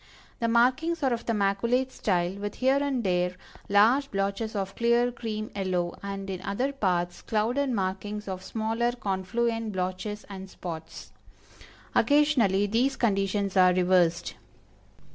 [0.39, 3.35] The markings are of the maculate style, with here and there
[3.69, 8.93] large blotches of clear cream yellow, and and in other parts clouded markings of smaller
[8.93, 11.11] confluent blotches and spots.
[11.93, 14.33] Occasionally these conditions are reversed.